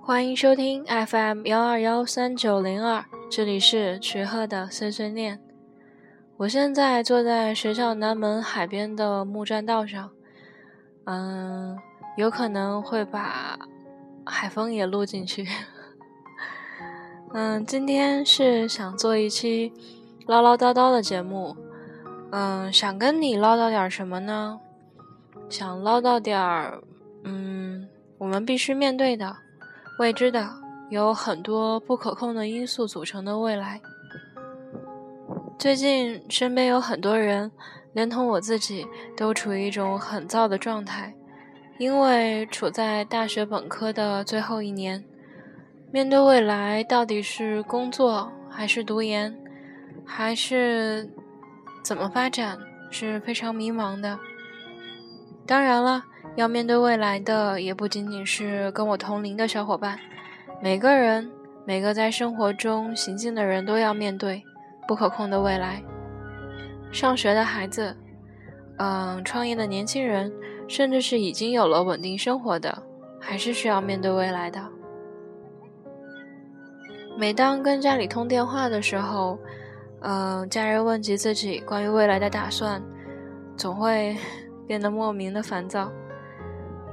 [0.00, 5.40] 欢迎收听 FM 幺二幺三九零二，这里是曲鹤的碎碎念。
[6.38, 10.10] 我现在坐在学校南门海边的木栈道上，
[11.04, 11.76] 嗯，
[12.16, 13.58] 有可能会把
[14.24, 15.46] 海风也录进去。
[17.34, 19.72] 嗯，今天是想做一期
[20.26, 21.54] 唠唠叨叨的节目，
[22.30, 24.60] 嗯，想跟你唠叨点什么呢？
[25.48, 26.82] 想唠叨点儿，
[27.24, 29.36] 嗯，我们必须面对的。
[29.98, 30.48] 未知的，
[30.90, 33.80] 有很多不可控的因素组成的未来。
[35.58, 37.50] 最近身边有很多人，
[37.92, 41.14] 连同我自己，都处于一种很燥的状态，
[41.78, 45.02] 因为处在大学本科的最后一年，
[45.90, 49.36] 面对未来到底是工作还是读研，
[50.04, 51.10] 还是
[51.88, 52.58] 怎么发展，
[52.90, 54.18] 是非常迷茫的。
[55.46, 56.04] 当然了。
[56.36, 59.98] 要面对未来的也不仅仅是跟我同龄的小伙伴，
[60.62, 61.28] 每个人，
[61.64, 64.44] 每个在生活中行进的人都要面对
[64.86, 65.82] 不可控的未来。
[66.92, 67.96] 上学的孩子，
[68.76, 70.30] 嗯，创业的年轻人，
[70.68, 72.82] 甚至是已经有了稳定生活的，
[73.18, 74.62] 还是需要面对未来的。
[77.16, 79.38] 每当跟家里通电话的时候，
[80.00, 82.82] 嗯，家人问及自己关于未来的打算，
[83.56, 84.16] 总会
[84.66, 85.90] 变得莫名的烦躁。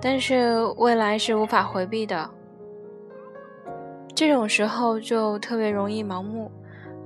[0.00, 2.30] 但是未来是无法回避的，
[4.14, 6.50] 这种时候就特别容易盲目，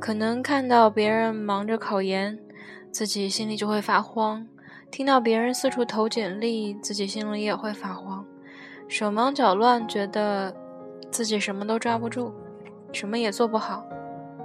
[0.00, 2.38] 可能看到别人忙着考研，
[2.90, 4.44] 自己心里就会发慌；
[4.90, 8.24] 听到别人四处投简历，自己心里也会发慌，
[8.88, 10.54] 手忙脚乱，觉得
[11.10, 12.32] 自己什么都抓不住，
[12.92, 13.84] 什么也做不好，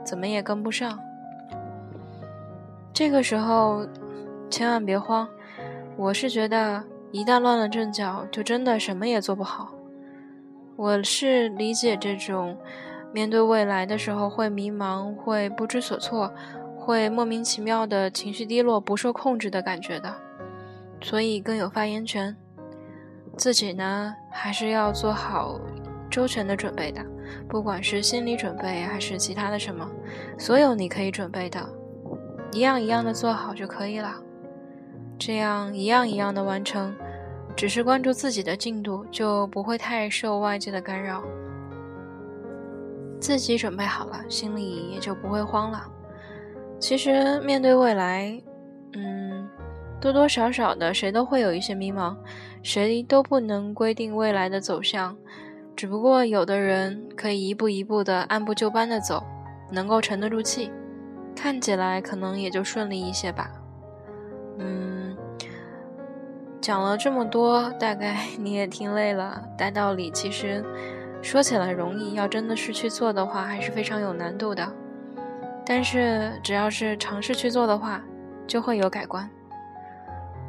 [0.06, 1.00] 怎么也跟不上。
[2.94, 3.86] 这个时候
[4.50, 5.28] 千万别慌，
[5.98, 6.84] 我是觉得。
[7.14, 9.72] 一旦乱了阵脚，就真的什么也做不好。
[10.76, 12.58] 我是理解这种
[13.14, 16.34] 面对未来的时候会迷茫、会不知所措、
[16.76, 20.12] 会莫名其妙的情绪低落、不受控制的感觉的，
[21.04, 22.36] 所以更有发言权。
[23.38, 25.62] 自己呢，还是要做好
[26.10, 27.06] 周全的准备的，
[27.48, 29.88] 不管是心理准备还是其他的什么，
[30.40, 31.64] 所有你可以准备的，
[32.54, 34.16] 一样一样的做好就可以了。
[35.18, 36.96] 这样一样一样的完成。
[37.56, 41.24] 只是关注自己的进度，就不会太受外界的干扰。
[43.20, 45.84] 自己准备好了，心里也就不会慌了。
[46.80, 48.42] 其实面对未来，
[48.94, 49.48] 嗯，
[50.02, 52.18] 多多少少的谁都会有一些迷茫，
[52.64, 55.16] 谁都不能规定未来的走向。
[55.76, 59.24] 只不过有的人可以一步一步的按部就班的走，
[59.72, 60.72] 能够沉得住气，
[61.44, 63.52] 看起来可能也就顺利一些吧。
[64.60, 65.14] 嗯。
[66.62, 69.44] 讲了这么多，大概你也听累了。
[69.58, 70.64] 大道理其实
[71.22, 74.74] 说起来容易，要真的是去做的话，还是非常有难度的。
[75.66, 78.02] 但是只要是尝试去做的话，
[78.48, 79.30] 就会有改观。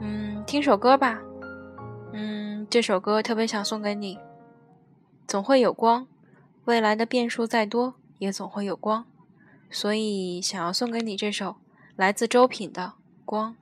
[0.00, 1.21] 嗯，听首歌吧。
[2.12, 4.16] 嗯，这首歌特别想送给你。
[5.27, 6.06] 总会有光，
[6.66, 9.04] 未来的变数再多，也总会有光。
[9.74, 11.56] 所以想要送给你这首
[11.96, 12.82] 来自周品的
[13.24, 13.54] 《光》。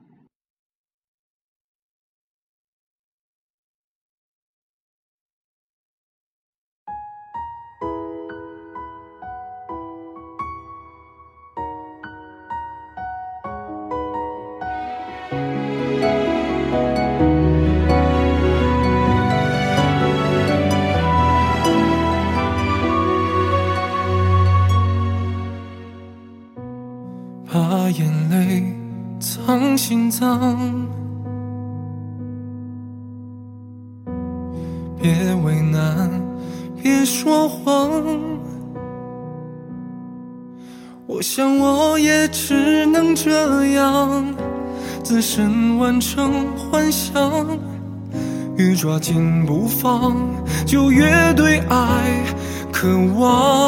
[29.85, 30.57] 心脏，
[34.97, 35.11] 别
[35.43, 36.09] 为难，
[36.81, 37.91] 别说谎。
[41.05, 44.25] 我想我也只能这样，
[45.03, 47.45] 自身完成幻想，
[48.55, 50.15] 越抓紧不放，
[50.65, 52.23] 就越对爱
[52.71, 52.87] 渴
[53.19, 53.62] 望。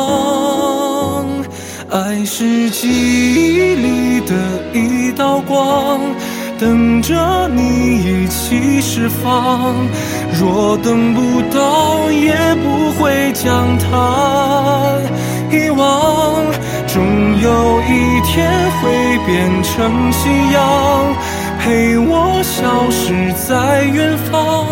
[1.95, 4.35] 爱是记忆里的
[4.73, 5.97] 一道光，
[6.59, 9.73] 等着你一起释放。
[10.37, 14.99] 若等不到，也不会将它
[15.49, 16.35] 遗忘。
[16.85, 17.01] 终
[17.41, 18.51] 有一天
[18.81, 21.15] 会变成夕阳，
[21.61, 24.67] 陪我消失在远方，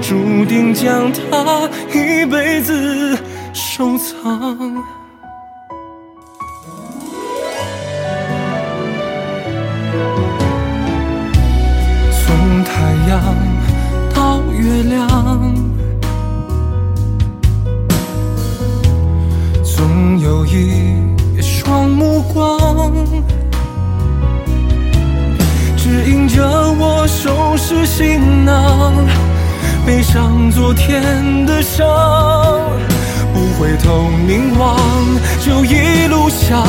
[0.00, 3.18] 注定将它一辈子
[3.52, 5.03] 收藏。
[29.86, 31.86] 背上昨天的伤，
[33.34, 34.78] 不回头凝望，
[35.40, 36.64] 就一路向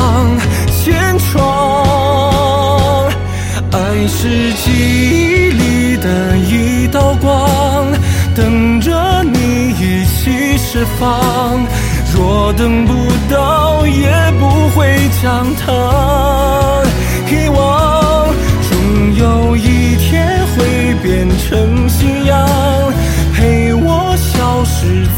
[0.68, 3.08] 前闯。
[3.72, 7.86] 爱是记忆里的一道光，
[8.34, 11.58] 等着你一起释放。
[12.14, 12.92] 若等不
[13.32, 14.08] 到，也
[14.38, 15.72] 不会将它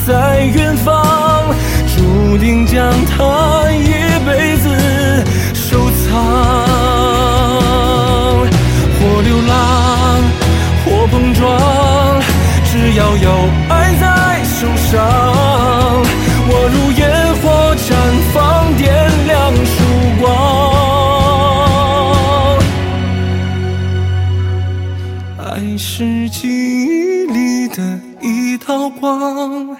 [0.06, 1.54] 在远方，
[1.86, 3.92] 注定将它一
[4.26, 4.66] 辈子
[5.54, 6.08] 收藏。
[8.98, 9.56] 或流浪，
[10.84, 11.46] 或碰撞，
[12.64, 13.26] 只要有
[13.68, 14.04] 爱在
[14.44, 14.96] 手上，
[16.50, 17.00] 我如烟
[17.36, 17.44] 火
[17.76, 17.86] 绽
[18.32, 18.36] 放，
[18.76, 18.86] 点
[19.26, 19.74] 亮曙
[20.20, 20.22] 光。
[25.38, 25.46] 爱
[25.76, 27.76] 是记忆里的
[28.20, 29.76] 一道光，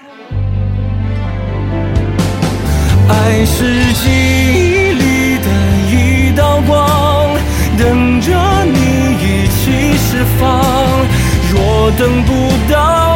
[3.29, 5.47] 爱是记忆里的
[5.91, 5.93] 一
[6.35, 7.37] 道光，
[7.77, 8.33] 等着
[8.65, 8.79] 你。
[9.21, 11.05] 一起释放，
[11.51, 12.31] 若等不
[12.71, 13.08] 到，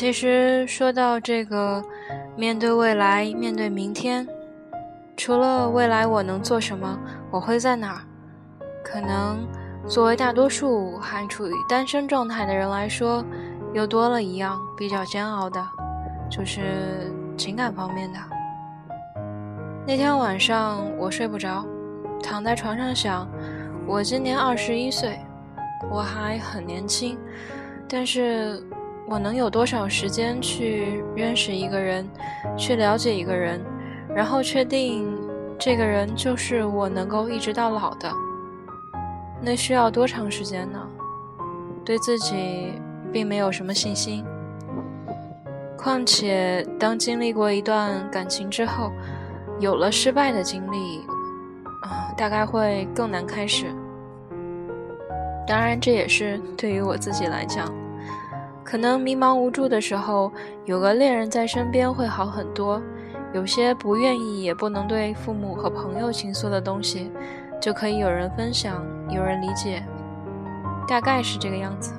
[0.00, 1.84] 其实说到这个，
[2.34, 4.26] 面对未来，面对明天，
[5.14, 6.98] 除了未来我能做什么，
[7.30, 8.00] 我会在哪儿？
[8.82, 9.46] 可能
[9.86, 13.22] 作为大多数还处于单身状态的人来说，
[13.74, 15.62] 又多了一样比较煎熬的，
[16.30, 18.18] 就是情感方面的。
[19.86, 21.62] 那天晚上我睡不着，
[22.22, 23.28] 躺在床上想，
[23.86, 25.20] 我今年二十一岁，
[25.90, 27.18] 我还很年轻，
[27.86, 28.66] 但是。
[29.10, 32.08] 我能有多少时间去认识一个人，
[32.56, 33.60] 去了解一个人，
[34.14, 35.18] 然后确定
[35.58, 38.08] 这个人就是我能够一直到老的？
[39.42, 40.78] 那需要多长时间呢？
[41.84, 42.74] 对自己
[43.10, 44.24] 并没有什么信心。
[45.76, 48.92] 况且，当经历过一段感情之后，
[49.58, 51.00] 有了失败的经历，
[51.82, 53.66] 啊，大概会更难开始。
[55.48, 57.79] 当然，这也是对于我自己来讲。
[58.70, 60.30] 可能迷茫无助的时候，
[60.64, 62.80] 有个恋人在身边会好很多。
[63.32, 67.10] 有些不愿意也不能对父母和朋友倾诉的东西，
[67.60, 69.82] 就可以有人分享，有人理解。
[70.86, 71.92] 大概是这个样子。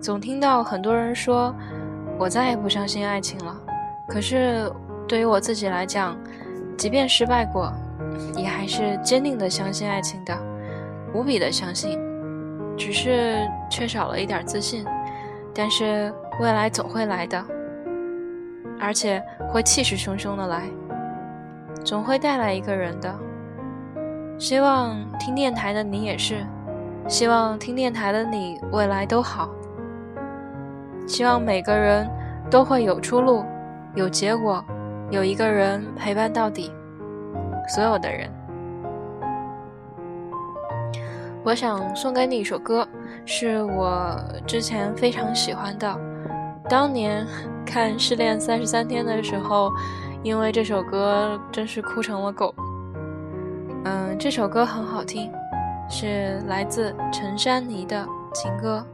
[0.00, 1.52] 总听到很多人说，
[2.20, 3.60] 我再也不相信爱情了。
[4.06, 4.72] 可是
[5.08, 6.16] 对于我自己来讲，
[6.78, 7.72] 即便失败过，
[8.36, 10.38] 也还是坚定的相信爱情的，
[11.12, 11.98] 无比的相信，
[12.76, 14.86] 只是缺少了一点自信。
[15.56, 17.42] 但是未来总会来的，
[18.78, 20.64] 而且会气势汹汹的来，
[21.82, 23.12] 总会带来一个人的。
[24.38, 26.44] 希望听电台的你也是，
[27.08, 29.48] 希望听电台的你未来都好。
[31.06, 32.06] 希望每个人
[32.50, 33.42] 都会有出路，
[33.94, 34.62] 有结果，
[35.10, 36.70] 有一个人陪伴到底。
[37.68, 38.30] 所有的人，
[41.46, 42.86] 我想送给你一首歌。
[43.24, 45.96] 是我之前非常喜欢的，
[46.68, 47.24] 当年
[47.64, 49.70] 看《失恋三十三天》的时候，
[50.24, 52.52] 因为这首歌真是哭成了狗。
[53.84, 55.30] 嗯，这首歌很好听，
[55.88, 58.84] 是来自陈珊妮的情歌。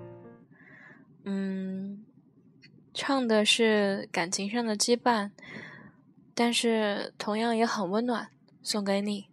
[1.24, 2.04] 嗯，
[2.92, 5.30] 唱的是感情上的羁绊，
[6.34, 8.28] 但是同样也很温暖，
[8.62, 9.31] 送给你。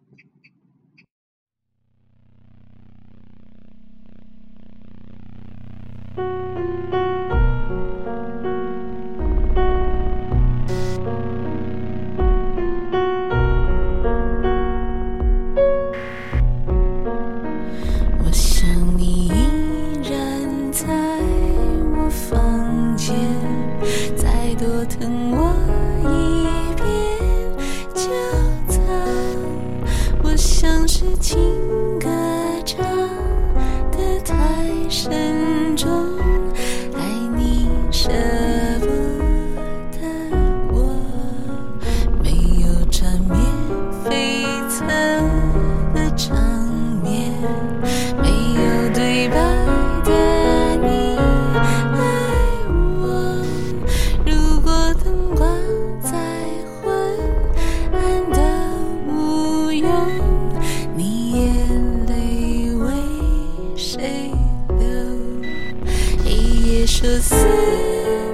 [66.90, 68.29] 是死。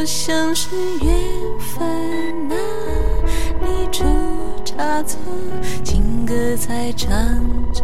[0.00, 1.12] 我像是缘
[1.58, 1.84] 分
[2.52, 2.56] 啊，
[3.60, 4.04] 你出
[4.64, 5.18] 差错，
[5.82, 7.10] 情歌在唱
[7.72, 7.82] 着。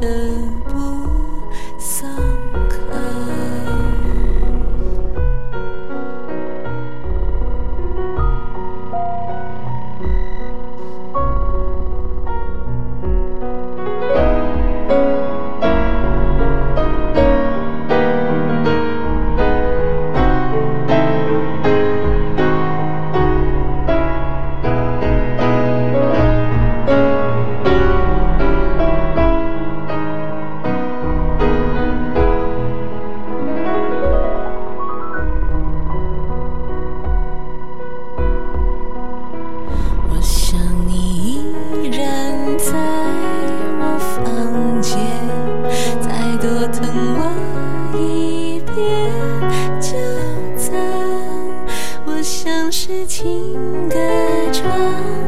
[54.75, 55.24] 啊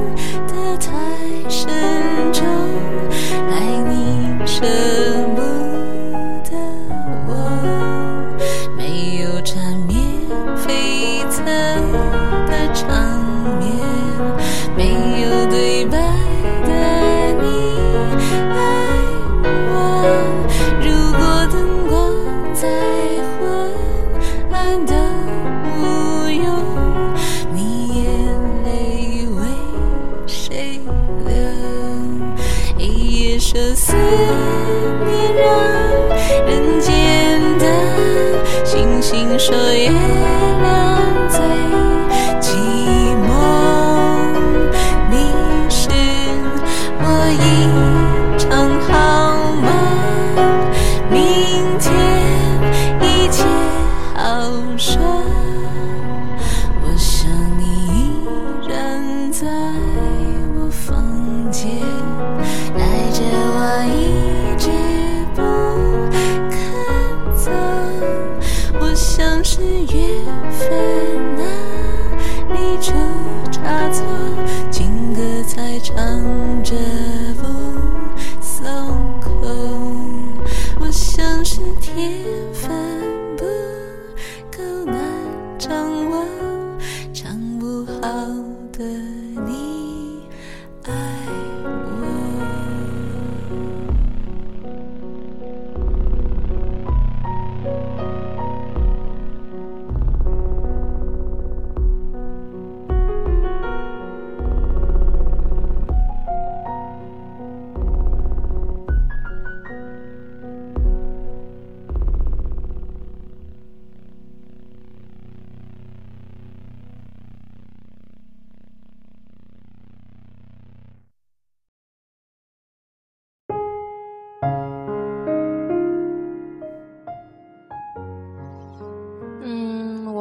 [33.38, 36.08] 生思念让
[36.46, 40.85] 人间的星星说月亮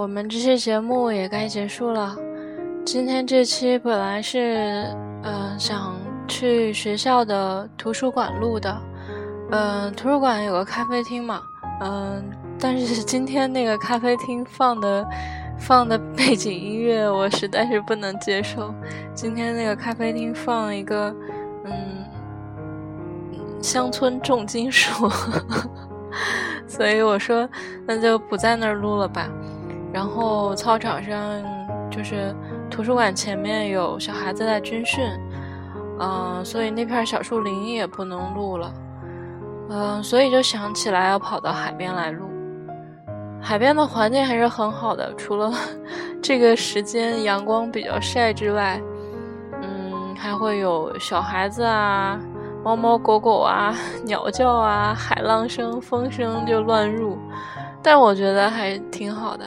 [0.05, 2.15] 我们这期节目也该结束了。
[2.85, 4.85] 今天这期本来是，
[5.23, 5.95] 嗯、想
[6.27, 8.77] 去学校的图书馆录的，
[9.49, 11.41] 嗯、图书馆有个咖啡厅嘛，
[11.81, 12.23] 嗯、
[12.59, 15.07] 但是今天那个咖啡厅放的
[15.57, 18.71] 放的背景音乐我实在是不能接受。
[19.15, 21.11] 今天那个咖啡厅放了一个，
[21.63, 22.05] 嗯，
[23.59, 25.09] 乡村重金属。
[26.67, 27.49] 所以我说
[27.87, 29.27] 那就不在那儿录了吧。
[29.95, 31.41] 然后操场上
[31.89, 32.35] 就是
[32.69, 35.09] 图书馆前面有小孩子在军训，
[36.01, 38.73] 嗯、所以那片小树林也不能录了，
[39.69, 42.25] 嗯、所以就想起来要跑到海边来录。
[43.41, 45.49] 海边的环境还是很好的，除了
[46.21, 48.81] 这个时间阳光比较晒之外，
[49.61, 52.19] 嗯，还会有小孩子啊。
[52.65, 53.73] 猫猫狗狗啊，
[54.03, 57.17] 鸟叫啊，海浪声、风声就乱入，
[57.81, 59.45] 但我觉得还挺好的，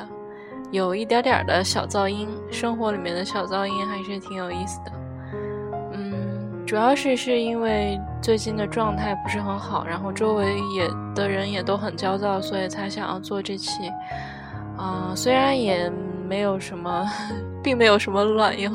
[0.70, 4.92] 有一点点的小噪音，生活里面的小噪音还是挺有意思的。
[5.92, 10.44] 嗯，主要是是因为最近的状态不是很好，然后周围
[10.75, 13.90] 也的人也都很焦躁，所以才想要做这期。
[14.76, 15.90] 啊、虽然也
[16.28, 17.04] 没有什么，
[17.62, 18.72] 并没有什么卵用，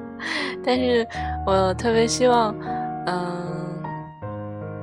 [0.64, 1.06] 但是
[1.46, 2.54] 我特别希望，
[3.06, 3.48] 嗯。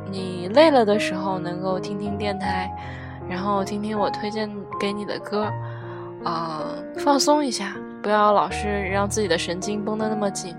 [0.09, 2.73] 你累了的时候能够听听电台，
[3.29, 4.49] 然后听听我推荐
[4.79, 5.51] 给你的歌，
[6.27, 6.61] 啊、
[6.97, 10.53] 放松一下，不要老是让自己的神经绷得那么紧。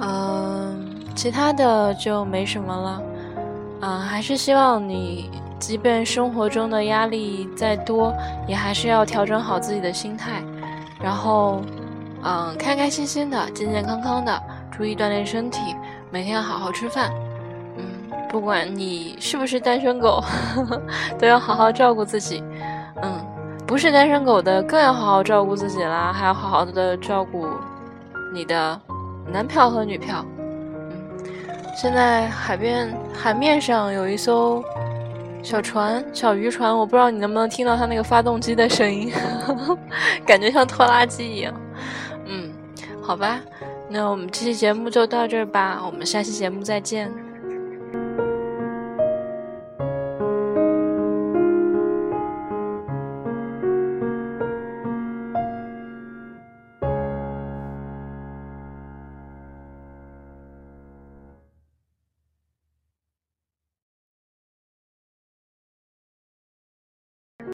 [0.00, 3.02] 嗯、其他的就没什么了，
[3.80, 8.14] 啊、还是希望你即便生活中的压力再多，
[8.46, 10.42] 也还是要调整好自己的心态，
[11.00, 11.62] 然后，
[12.22, 15.74] 嗯，开开心心的，健健康康的，注意锻炼身体，
[16.10, 17.10] 每天好好吃饭。
[17.78, 17.82] 嗯，
[18.28, 20.22] 不管你是不是单身狗，
[21.18, 22.44] 都要好好照顾自己。
[23.68, 27.46] 不是单身狗的更要好好照顾自己啦，还要好好的照顾
[28.32, 28.80] 你的
[29.30, 30.24] 男票和女票。
[30.38, 31.20] 嗯，
[31.76, 34.64] 现在海边海面上有一艘。
[35.40, 39.12] 小船，小渔船，我不知道你能不能听到它那个发动机的声音，
[40.26, 41.54] 感觉像拖拉机一样。
[42.26, 42.50] 嗯，
[43.00, 43.38] 好吧，
[43.88, 47.10] 那我们这期节目就到这儿吧，我们下期节目再见。